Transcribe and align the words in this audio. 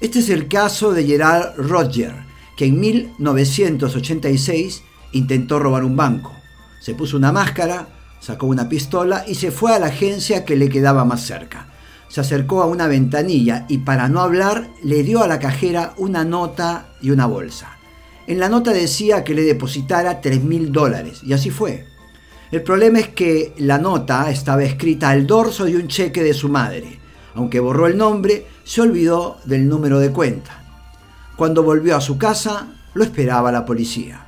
Este 0.00 0.20
es 0.20 0.30
el 0.30 0.48
caso 0.48 0.94
de 0.94 1.04
Gerald 1.04 1.56
Roger, 1.58 2.14
que 2.56 2.64
en 2.64 2.80
1986 2.80 4.82
intentó 5.12 5.58
robar 5.58 5.84
un 5.84 5.94
banco. 5.94 6.34
Se 6.80 6.94
puso 6.94 7.18
una 7.18 7.32
máscara, 7.32 7.86
sacó 8.18 8.46
una 8.46 8.66
pistola 8.66 9.24
y 9.28 9.34
se 9.34 9.50
fue 9.50 9.74
a 9.74 9.78
la 9.78 9.88
agencia 9.88 10.46
que 10.46 10.56
le 10.56 10.70
quedaba 10.70 11.04
más 11.04 11.26
cerca. 11.26 11.68
Se 12.08 12.22
acercó 12.22 12.62
a 12.62 12.66
una 12.66 12.86
ventanilla 12.86 13.66
y 13.68 13.78
para 13.78 14.08
no 14.08 14.22
hablar 14.22 14.70
le 14.82 15.02
dio 15.02 15.22
a 15.22 15.28
la 15.28 15.38
cajera 15.38 15.92
una 15.98 16.24
nota 16.24 16.94
y 17.02 17.10
una 17.10 17.26
bolsa. 17.26 17.76
En 18.26 18.38
la 18.38 18.48
nota 18.48 18.72
decía 18.72 19.22
que 19.22 19.34
le 19.34 19.42
depositara 19.42 20.22
3 20.22 20.42
mil 20.42 20.72
dólares 20.72 21.20
y 21.22 21.34
así 21.34 21.50
fue. 21.50 21.86
El 22.50 22.62
problema 22.62 23.00
es 23.00 23.08
que 23.08 23.52
la 23.58 23.76
nota 23.76 24.30
estaba 24.30 24.64
escrita 24.64 25.10
al 25.10 25.26
dorso 25.26 25.66
de 25.66 25.76
un 25.76 25.88
cheque 25.88 26.22
de 26.22 26.32
su 26.32 26.48
madre. 26.48 26.99
Aunque 27.34 27.60
borró 27.60 27.86
el 27.86 27.96
nombre, 27.96 28.46
se 28.64 28.80
olvidó 28.80 29.38
del 29.44 29.68
número 29.68 29.98
de 29.98 30.12
cuenta. 30.12 30.62
Cuando 31.36 31.62
volvió 31.62 31.96
a 31.96 32.00
su 32.00 32.18
casa, 32.18 32.68
lo 32.94 33.04
esperaba 33.04 33.52
la 33.52 33.64
policía. 33.64 34.26